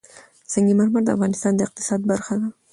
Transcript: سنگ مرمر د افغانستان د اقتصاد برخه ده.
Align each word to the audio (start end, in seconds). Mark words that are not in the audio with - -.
سنگ 0.51 0.69
مرمر 0.77 1.01
د 1.05 1.09
افغانستان 1.15 1.53
د 1.55 1.61
اقتصاد 1.67 2.01
برخه 2.11 2.33
ده. 2.41 2.47